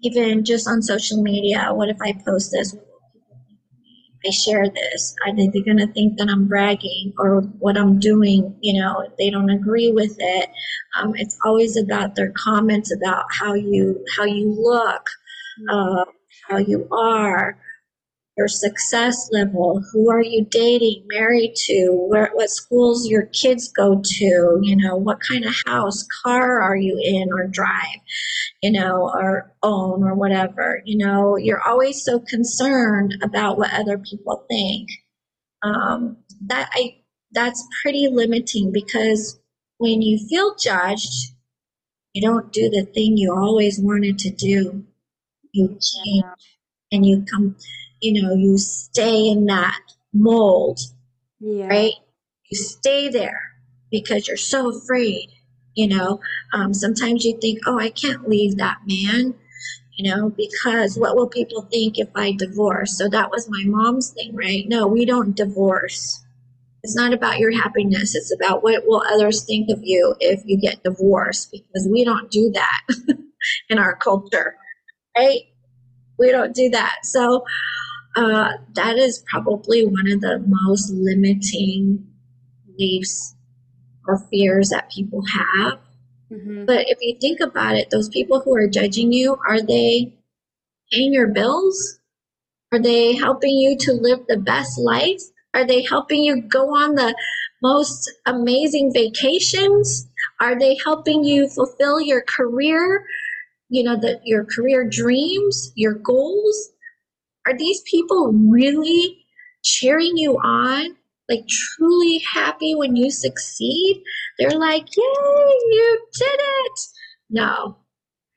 [0.00, 2.74] even just on social media, what if I post this?
[4.26, 5.14] I share this.
[5.26, 8.56] Are they going to think that I'm bragging or what I'm doing?
[8.62, 10.48] You know, they don't agree with it,
[10.98, 15.06] um, it's always about their comments about how you how you look.
[15.70, 16.04] Uh,
[16.48, 17.58] how you are,
[18.36, 24.00] your success level, who are you dating, married to, where what schools your kids go
[24.04, 28.00] to, you know, what kind of house, car are you in or drive,
[28.62, 30.82] you know, or own or whatever.
[30.84, 34.88] You know, you're always so concerned about what other people think.
[35.62, 36.96] Um, that I
[37.32, 39.38] that's pretty limiting because
[39.78, 41.32] when you feel judged,
[42.12, 44.84] you don't do the thing you always wanted to do.
[45.56, 46.24] You change
[46.92, 47.56] and you come,
[48.00, 49.80] you know, you stay in that
[50.12, 50.78] mold,
[51.40, 51.66] yeah.
[51.66, 51.94] right?
[52.50, 53.40] You stay there
[53.90, 55.30] because you're so afraid.
[55.74, 56.20] You know,
[56.52, 59.34] um, sometimes you think, oh, I can't leave that man,
[59.96, 62.96] you know, because what will people think if I divorce?
[62.96, 64.64] So that was my mom's thing, right?
[64.66, 66.24] No, we don't divorce.
[66.82, 68.14] It's not about your happiness.
[68.14, 72.30] It's about what will others think of you if you get divorced because we don't
[72.30, 72.80] do that
[73.68, 74.56] in our culture,
[75.16, 75.40] right?
[76.18, 76.98] We don't do that.
[77.04, 77.44] So
[78.16, 82.06] uh, that is probably one of the most limiting
[82.66, 83.34] beliefs
[84.06, 85.78] or fears that people have.
[86.32, 86.64] Mm-hmm.
[86.64, 90.14] But if you think about it, those people who are judging you, are they
[90.92, 91.98] paying your bills?
[92.72, 95.22] Are they helping you to live the best life?
[95.54, 97.14] Are they helping you go on the
[97.62, 100.06] most amazing vacations?
[100.40, 103.04] Are they helping you fulfill your career,
[103.68, 106.70] you know, that your career dreams, your goals?
[107.46, 109.24] Are these people really
[109.62, 110.96] cheering you on?
[111.28, 114.02] Like truly happy when you succeed?
[114.38, 116.80] They're like, yay, you did it.
[117.30, 117.78] No,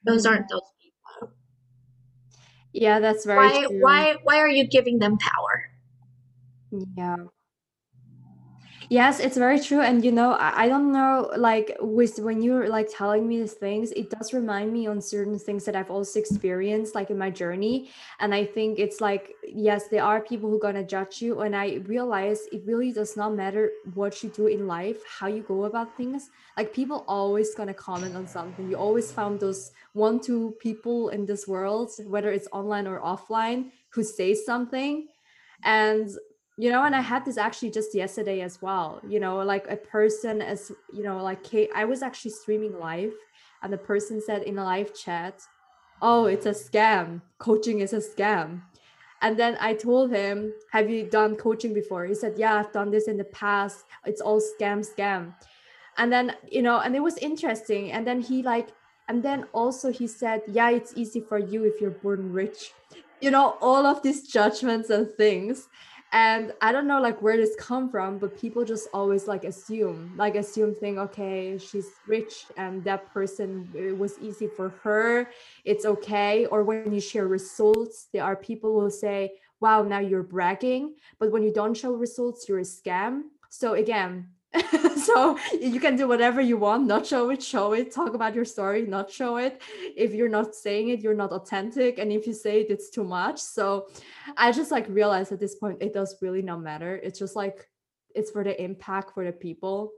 [0.03, 1.33] those aren't those people.
[2.73, 3.81] Yeah, that's very why, true.
[3.81, 5.69] Why, why are you giving them power?
[6.97, 7.15] Yeah.
[8.91, 9.81] Yes, it's very true.
[9.81, 13.53] And you know, I, I don't know, like with when you're like telling me these
[13.53, 17.29] things, it does remind me on certain things that I've also experienced like in my
[17.29, 17.91] journey.
[18.19, 21.41] And I think it's like, yes, there are people who are gonna judge you.
[21.41, 25.43] And I realize it really does not matter what you do in life, how you
[25.43, 26.31] go about things.
[26.57, 28.67] Like people always gonna comment on something.
[28.71, 33.69] You always found those one, two people in this world, whether it's online or offline,
[33.89, 35.09] who say something.
[35.63, 36.09] And
[36.59, 39.77] you know and i had this actually just yesterday as well you know like a
[39.77, 41.39] person as you know like
[41.73, 43.13] i was actually streaming live
[43.63, 45.41] and the person said in a live chat
[46.01, 47.21] oh it's a scam.
[47.39, 48.61] Coaching is a scam.
[49.21, 52.05] And then i told him have you done coaching before?
[52.05, 53.85] He said yeah i've done this in the past.
[54.05, 55.33] It's all scam scam.
[55.97, 57.93] And then you know and it was interesting.
[57.93, 58.69] And then he like
[59.07, 62.73] and then also he said yeah it's easy for you if you're born rich.
[63.21, 65.69] You know all of these judgments and things
[66.11, 70.11] and i don't know like where this come from but people just always like assume
[70.17, 75.29] like assume think okay she's rich and that person it was easy for her
[75.65, 76.45] it's okay.
[76.47, 80.95] Or when you share results there are people who say wow now you're bragging.
[81.19, 83.23] But when you don't show results you're a scam.
[83.49, 84.29] So again
[84.95, 88.45] so you can do whatever you want not show it show it talk about your
[88.45, 89.61] story not show it.
[89.95, 93.03] If you're not saying it you're not authentic and if you say it it's too
[93.03, 93.39] much.
[93.39, 93.87] So
[94.37, 96.95] i just like realized at this point it does really not matter.
[96.95, 97.69] It's just like
[98.15, 99.91] it's for the impact for the people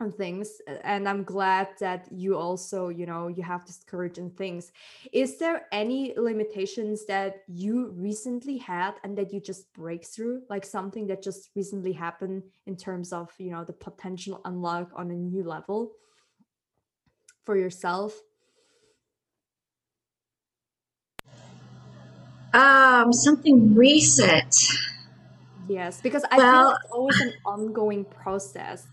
[0.00, 4.36] and things and i'm glad that you also you know you have this courage and
[4.36, 4.72] things.
[5.12, 10.42] Is there any limitations that you recently had and that you just break through?
[10.50, 15.10] Like something that just recently happened in terms of you know the potential unlock on
[15.10, 15.92] a new level
[17.44, 18.20] for yourself?
[22.52, 24.54] Um something recent.
[25.68, 28.86] Yes because i well, feel it's always an ongoing process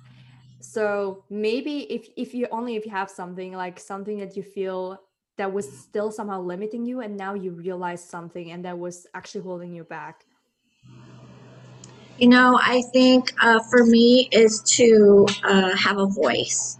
[0.73, 4.99] so maybe if if you only if you have something like something that you feel
[5.37, 9.41] that was still somehow limiting you and now you realize something and that was actually
[9.41, 10.25] holding you back.
[12.17, 16.79] You know i think uh, for me is to uh, have a voice.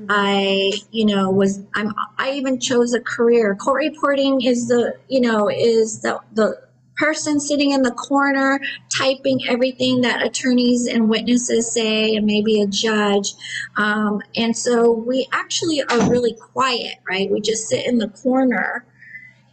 [0.00, 0.06] Mm-hmm.
[0.10, 3.54] i you know was i'm i even chose a career.
[3.56, 6.63] Court reporting is the you know is the the
[6.96, 8.60] person sitting in the corner
[8.96, 13.32] typing everything that attorneys and witnesses say and maybe a judge.
[13.76, 17.30] Um, and so we actually are really quiet right?
[17.30, 18.84] We just sit in the corner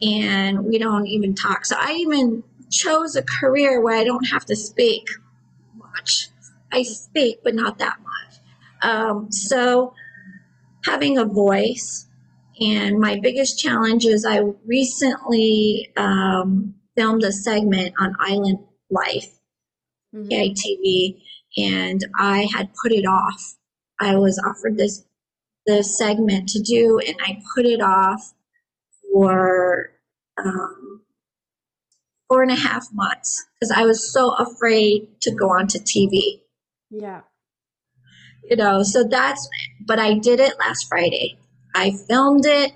[0.01, 1.65] and we don't even talk.
[1.65, 5.07] So i even chose a career where i don't have to speak
[5.75, 6.29] much.
[6.71, 8.39] I speak but not that much.
[8.83, 9.93] Um, so
[10.85, 12.07] having a voice
[12.59, 19.39] and my biggest challenge is i recently um, filmed a segment on Island Life,
[20.13, 20.27] mm-hmm.
[20.29, 21.21] KITV,
[21.57, 23.55] and I had put it off.
[23.99, 25.05] I was offered this
[25.65, 28.33] this segment to do, and I put it off
[29.13, 29.91] for
[30.37, 31.01] um,
[32.31, 36.41] four and a half months because I was so afraid to go onto TV.
[36.89, 37.21] Yeah.
[38.49, 39.47] You know, so that's,
[39.85, 41.37] but I did it last Friday.
[41.75, 42.71] I filmed it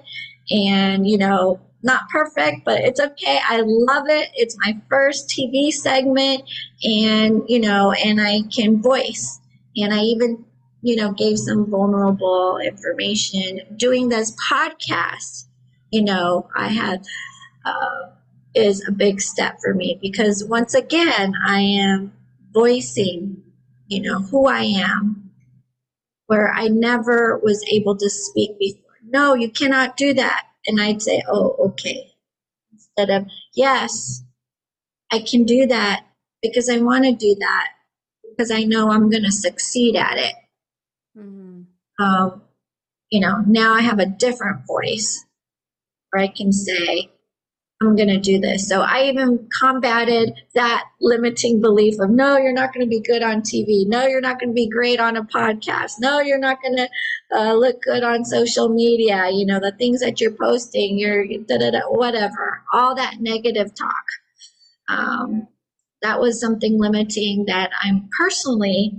[0.50, 3.40] and, you know, not perfect, but it's okay.
[3.48, 4.30] I love it.
[4.34, 6.44] It's my first TV segment,
[6.84, 9.40] and you know, and I can voice.
[9.78, 10.46] And I even,
[10.82, 13.62] you know, gave some vulnerable information.
[13.78, 15.46] Doing this podcast,
[15.92, 17.06] you know, I had
[17.66, 18.10] uh,
[18.56, 22.14] is a big step for me because once again, I am
[22.52, 23.44] voicing,
[23.88, 25.32] you know, who I am,
[26.26, 28.82] where I never was able to speak before.
[29.08, 30.48] No, you cannot do that.
[30.68, 32.12] And I'd say, oh, okay.
[32.72, 34.24] Instead of, yes,
[35.12, 36.06] I can do that
[36.42, 37.68] because I want to do that
[38.30, 40.34] because I know I'm going to succeed at it.
[41.18, 42.04] Mm-hmm.
[42.04, 42.42] Um,
[43.10, 45.26] you know, now I have a different voice
[46.10, 47.12] where I can say,
[47.82, 48.70] I'm going to do this.
[48.70, 53.22] So I even combated that limiting belief of no, you're not going to be good
[53.22, 53.86] on TV.
[53.86, 55.94] No, you're not going to be great on a podcast.
[56.00, 56.90] No, you're not going to
[57.38, 59.30] uh, look good on social media.
[59.30, 63.76] You know, the things that you're posting, you're da da da, whatever, all that negative
[63.76, 64.06] talk.
[64.88, 65.48] Um,
[66.02, 68.94] that was something limiting that I'm personally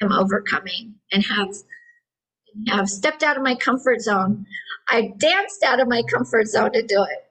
[0.00, 1.54] am overcoming and have
[2.68, 4.46] have stepped out of my comfort zone.
[4.88, 7.29] I danced out of my comfort zone to do it.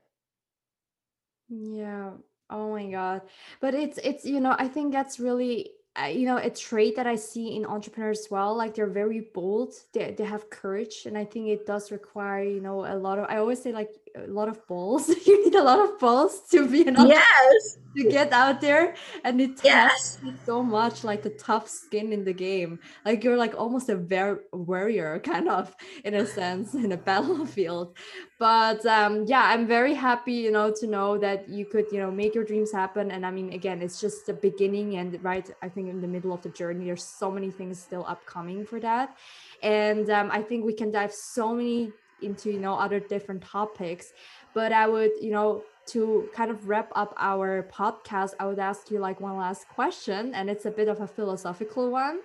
[1.49, 2.11] Yeah.
[2.49, 3.21] Oh my God.
[3.59, 5.71] But it's it's you know, I think that's really
[6.01, 8.55] uh, you know a trait that I see in entrepreneurs as well.
[8.55, 9.73] Like they're very bold.
[9.93, 13.25] They they have courage, and I think it does require you know a lot of.
[13.29, 15.09] I always say like a lot of balls.
[15.27, 16.95] you need a lot of balls to be an.
[17.07, 20.19] Yes to get out there and it yes.
[20.45, 24.43] so much like the tough skin in the game like you're like almost a ver-
[24.53, 27.95] warrior kind of in a sense in a battlefield
[28.37, 32.11] but um yeah i'm very happy you know to know that you could you know
[32.11, 35.69] make your dreams happen and i mean again it's just the beginning and right i
[35.69, 39.17] think in the middle of the journey there's so many things still upcoming for that
[39.63, 41.91] and um, i think we can dive so many
[42.21, 44.13] into you know other different topics
[44.53, 48.91] but i would you know to kind of wrap up our podcast, I would ask
[48.91, 52.19] you like one last question, and it's a bit of a philosophical one.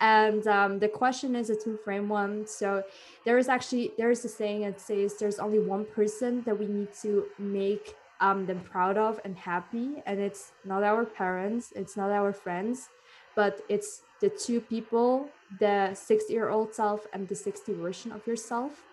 [0.00, 2.46] And um, the question is a two-frame one.
[2.46, 2.84] So
[3.24, 6.66] there is actually there is a saying that says there's only one person that we
[6.66, 11.96] need to make um, them proud of and happy, and it's not our parents, it's
[11.96, 12.88] not our friends,
[13.34, 15.28] but it's the two people,
[15.58, 18.87] the 60-year-old self and the 60 version of yourself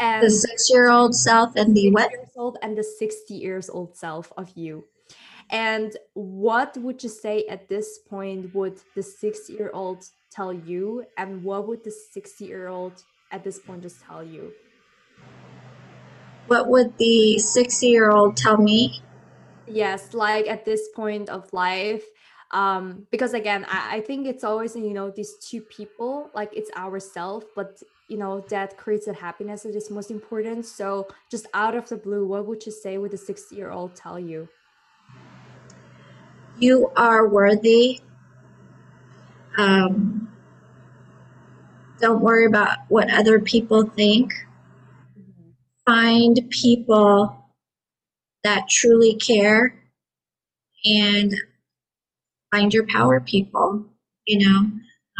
[0.00, 2.10] and the six year old self and the what?
[2.10, 4.84] Years old and the 60 years old self of you.
[5.50, 11.04] And what would you say at this point would the six year old tell you?
[11.18, 14.52] And what would the 60 year old at this point just tell you?
[16.46, 19.02] What would the 60 year old tell me?
[19.66, 22.04] Yes, like at this point of life,
[22.52, 26.70] um because again I, I think it's always you know these two people like it's
[26.76, 27.80] ourself but
[28.10, 30.66] you know that creates that happiness that is most important.
[30.66, 33.94] So just out of the blue what would you say would a 60 year old
[33.94, 34.48] tell you?
[36.58, 38.00] You are worthy.
[39.56, 40.28] Um,
[42.00, 44.32] don't worry about what other people think.
[45.18, 45.50] Mm-hmm.
[45.86, 47.36] find people
[48.42, 49.74] that truly care
[50.84, 51.34] and
[52.50, 53.84] find your power people
[54.26, 54.70] you know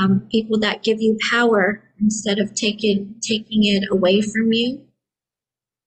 [0.01, 4.83] um, people that give you power instead of taking taking it away from you.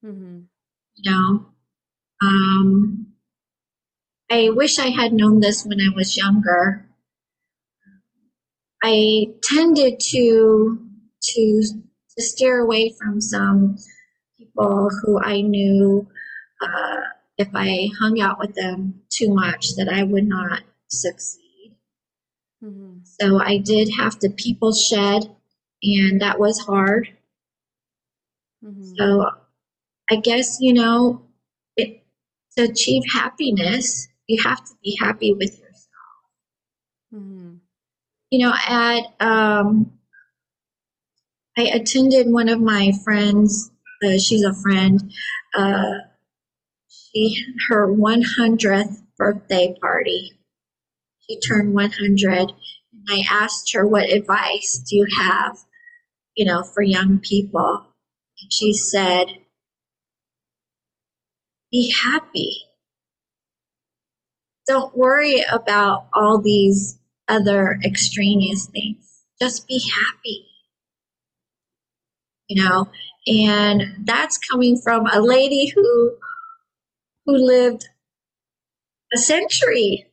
[0.04, 0.40] Mm-hmm.
[0.96, 1.46] You know,
[2.22, 3.08] um,
[4.30, 6.88] I wish I had known this when I was younger.
[8.84, 10.80] I tended to
[11.22, 11.64] to
[12.16, 13.78] to steer away from some
[14.38, 16.08] people who I knew
[16.62, 17.02] uh,
[17.38, 21.76] if I hung out with them too much that I would not succeed.
[22.64, 23.00] Mm-hmm.
[23.04, 25.24] So I did have to people shed
[25.84, 27.10] and that was hard.
[28.64, 28.94] Mm-hmm.
[28.98, 29.30] So
[30.10, 31.22] I guess, you know,
[31.76, 32.04] it,
[32.58, 36.24] to achieve happiness, you have to be happy with yourself.
[37.14, 37.56] Mm-hmm.
[38.32, 39.92] You know, at, um,
[41.58, 43.70] I attended one of my friends,
[44.04, 45.12] uh, she's a friend,
[45.56, 46.00] uh,
[46.88, 50.32] she, her 100th birthday party.
[51.20, 52.54] She turned 100 and
[53.10, 55.58] I asked her, what advice do you have
[56.36, 57.88] you know, for young people.
[58.42, 59.28] And she said,
[61.72, 62.52] be happy.
[64.68, 69.24] Don't worry about all these other extraneous things.
[69.42, 70.46] Just be happy.
[72.48, 72.90] You know,
[73.26, 76.18] and that's coming from a lady who
[77.26, 77.88] who lived
[79.14, 80.08] a century.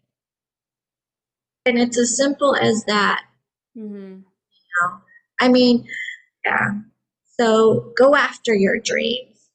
[1.67, 3.23] And it's as simple as that.
[3.77, 4.21] Mm-hmm.
[4.21, 4.23] You
[4.81, 4.99] know,
[5.41, 5.87] I mean,
[6.45, 6.71] yeah.
[7.39, 9.49] So go after your dreams.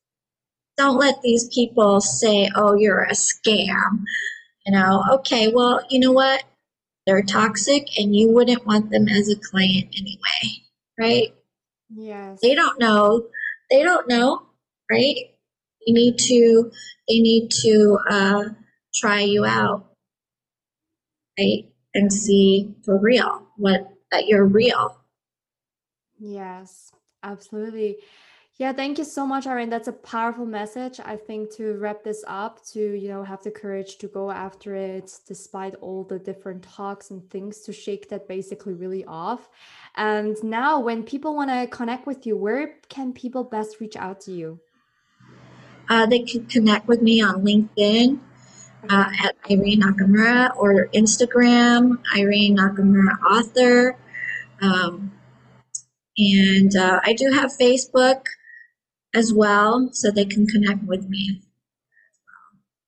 [0.78, 4.04] Don't let these people say, oh, you're a scam.
[4.66, 6.44] You know, okay, well, you know what?
[7.06, 10.64] they're toxic and you wouldn't want them as a client anyway,
[11.00, 11.36] right?
[11.96, 12.40] Yes.
[12.42, 13.28] They don't know.
[13.70, 14.44] They don't know,
[14.90, 15.16] right?
[15.86, 16.72] You need to,
[17.08, 18.44] they need to uh,
[18.94, 19.86] try you out,
[21.40, 21.66] right?
[21.94, 24.98] And see for real what that you're real.
[26.20, 26.92] Yes,
[27.24, 27.98] absolutely.
[28.58, 29.70] Yeah, thank you so much, Irene.
[29.70, 31.02] That's a powerful message.
[31.04, 34.76] I think to wrap this up, to you know, have the courage to go after
[34.76, 39.50] it despite all the different talks and things to shake that basically really off.
[39.96, 44.22] And now when people want to connect with you, where can people best reach out
[44.22, 44.62] to you?
[45.90, 48.20] Uh, they can connect with me on LinkedIn
[48.90, 53.98] uh, at Irene Nakamura or Instagram, Irene Nakamura author.
[54.62, 55.12] Um,
[56.18, 58.24] and uh, I do have Facebook
[59.16, 61.42] as well, so they can connect with me.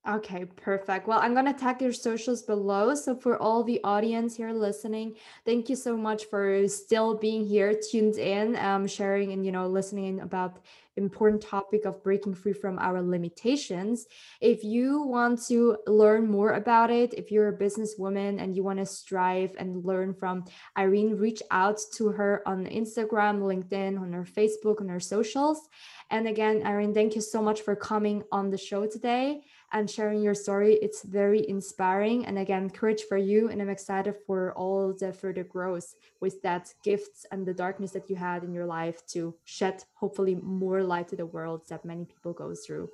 [0.08, 1.06] Okay, perfect.
[1.06, 2.96] Well, I'm going to tag your socials below.
[2.96, 7.74] So, for all the audience here listening, thank you so much for still being here,
[7.74, 10.60] tuned in, um, sharing and, you know, listening about
[10.96, 14.08] important topic of breaking free from our limitations.
[14.42, 18.80] If you want to learn more about it, if you're a businesswoman and you want
[18.80, 20.46] to strive and learn from
[20.78, 25.68] Irene, reach out to her on Instagram, LinkedIn, on her Facebook, on her socials.
[26.10, 30.22] And again, Irene, thank you so much for coming on the show today and sharing
[30.22, 30.76] your story.
[30.82, 32.26] It's very inspiring.
[32.26, 33.50] And again, courage for you.
[33.50, 38.10] And I'm excited for all the further growth with that gifts and the darkness that
[38.10, 42.06] you had in your life to shed hopefully more light to the world that many
[42.06, 42.90] people go through.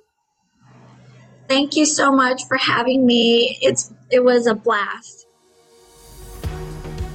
[1.48, 3.58] Thank you so much for having me.
[3.60, 5.26] It's it was a blast.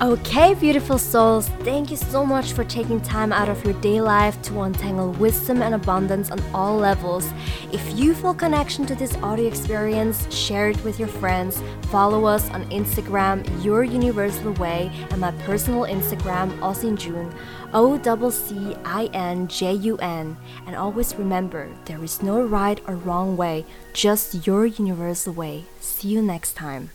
[0.01, 4.41] Okay, beautiful souls, thank you so much for taking time out of your day life
[4.43, 7.29] to untangle wisdom and abundance on all levels.
[7.73, 11.61] If you feel connection to this audio experience, share it with your friends.
[11.91, 17.35] Follow us on Instagram, Your Universal Way, and my personal Instagram, Ozzin Jun,
[17.73, 20.37] O C I N J U N.
[20.65, 25.65] And always remember, there is no right or wrong way, just your universal way.
[25.81, 26.91] See you next time.